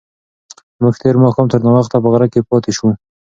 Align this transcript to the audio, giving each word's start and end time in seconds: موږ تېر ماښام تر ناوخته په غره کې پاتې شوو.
موږ 0.81 0.93
تېر 1.01 1.15
ماښام 1.23 1.47
تر 1.53 1.59
ناوخته 1.65 1.97
په 2.03 2.07
غره 2.13 2.27
کې 2.33 2.47
پاتې 2.49 2.71
شوو. 2.77 2.91